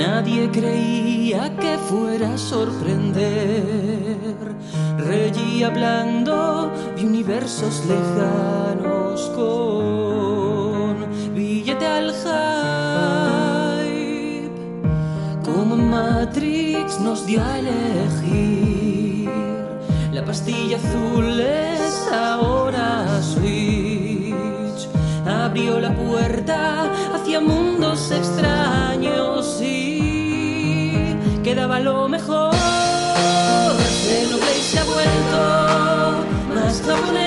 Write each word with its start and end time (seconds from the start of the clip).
Nadie 0.00 0.50
creía 0.50 1.54
que 1.56 1.76
fuera 1.76 2.32
a 2.32 2.38
sorprender. 2.38 4.16
Reggie 4.96 5.62
hablando 5.62 6.72
de 6.96 7.04
universos 7.04 7.84
lejanos 7.84 9.30
con 9.36 11.04
billete 11.34 11.86
al 11.86 12.14
hype. 12.22 12.80
Como 15.44 15.76
Matrix 15.76 16.98
nos 17.00 17.26
dio 17.26 17.44
a 17.44 17.58
elegir. 17.58 19.28
La 20.14 20.24
pastilla 20.24 20.78
azul 20.78 21.40
es 21.40 22.08
ahora 22.10 23.20
Switch. 23.22 24.88
Abrió 25.26 25.78
la 25.78 25.94
puerta 25.94 26.90
hacia 27.14 27.38
mundos 27.40 28.10
extraños 28.10 28.79
mejor. 32.20 32.54
Xenoblade 34.02 34.62
se 34.70 34.78
ha 34.78 34.84
vuelto 34.84 35.40
más 36.54 36.74
japonés. 36.86 37.24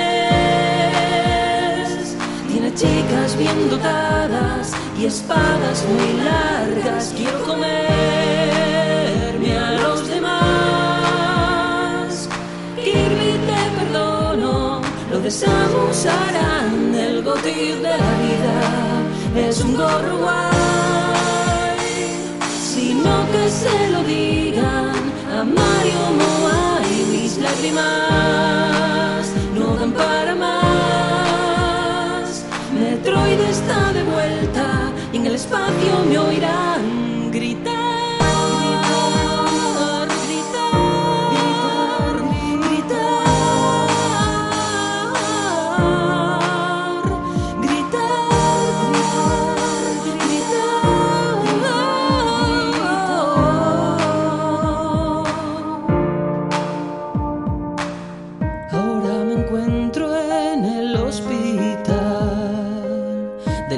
Tiene 2.50 2.70
chicas 2.74 3.36
bien 3.38 3.70
dotadas 3.70 4.72
y 5.00 5.06
espadas 5.06 5.86
muy 5.90 6.14
largas. 6.24 7.14
Quiero 7.16 7.40
comerme 7.44 7.70
a 9.58 9.72
los 9.84 10.08
demás. 10.08 10.40
Kirby 12.76 13.32
te 13.48 13.62
perdono, 13.78 14.82
lo 15.12 15.18
de 15.20 15.32
Samus 15.32 16.06
el 17.08 17.24
goti 17.24 17.72
de 17.86 17.98
la 18.04 18.14
vida, 18.24 18.56
es 19.48 19.56
un 19.62 19.76
gorro. 19.76 20.14
Sino 22.74 23.14
que 23.32 23.44
se 23.50 23.90
lo 23.92 24.04
digan 24.04 24.33
Mario 25.46 26.12
Moai, 26.20 27.06
mis 27.12 27.38
lágrimas 27.38 29.26
no 29.54 29.76
dan 29.76 29.92
para 29.92 30.36
más. 30.36 32.28
Metroid 32.74 33.40
está 33.42 33.94
de 33.94 34.04
vuelta 34.04 34.92
y 35.12 35.18
en 35.18 35.26
el 35.28 35.36
espacio 35.36 36.06
me 36.10 36.18
oirán 36.18 36.93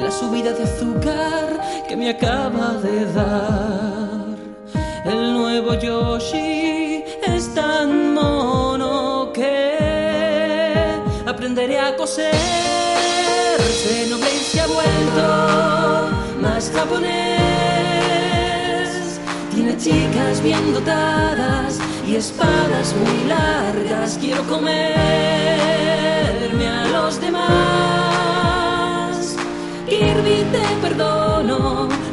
la 0.06 0.12
subida 0.12 0.52
de 0.52 0.62
azúcar 0.62 1.60
que 1.88 1.96
me 1.96 2.10
acaba 2.10 2.74
de 2.74 3.12
dar. 3.12 4.36
El 5.04 5.32
nuevo 5.32 5.74
Yoshi 5.74 7.02
es 7.26 7.52
tan 7.52 8.14
mono 8.14 9.32
que 9.34 10.94
aprenderé 11.26 11.80
a 11.80 11.96
coser. 11.96 12.32
Xenoblade 13.80 14.44
se 14.50 14.60
ha 14.60 14.68
vuelto 14.78 15.26
más 16.40 16.70
japonés. 16.72 17.18
Tiene 19.52 19.76
chicas 19.76 20.40
bien 20.40 20.72
dotadas 20.72 21.80
y 22.06 22.14
espadas 22.14 22.94
muy 23.02 23.24
largas. 23.28 24.18
Quiero 24.20 24.44
comerme 24.44 24.76
a 26.68 26.86
los 26.92 27.20
demás. 27.20 28.35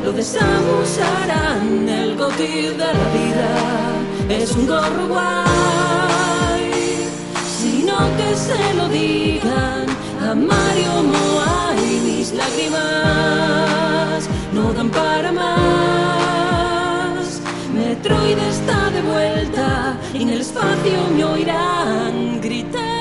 Lo 0.03 0.12
de 0.12 0.24
Samus 0.24 0.97
Aran, 1.22 1.88
el 1.88 2.18
goti 2.18 2.68
de 2.81 2.94
la 3.00 3.08
vida, 3.18 3.50
es 4.30 4.52
un 4.52 4.68
gorro 4.68 5.08
guay. 5.08 6.72
Sino 7.59 7.96
que 8.18 8.36
se 8.36 8.74
lo 8.75 8.90
digan 8.90 9.86
a 10.22 10.36
Mario 10.36 11.03
Moai, 11.12 12.02
mis 12.06 12.34
lágrimas 12.34 12.81
no 14.53 14.74
dan 14.74 14.90
para 14.90 15.31
más. 15.31 16.44
Metroid 17.74 18.38
está 18.38 18.90
de 18.90 19.02
vuelta 19.02 19.97
y 20.14 20.24
en 20.24 20.30
el 20.30 20.41
espacio 20.41 21.08
me 21.16 21.24
oirán 21.24 22.41
gritar. 22.41 22.93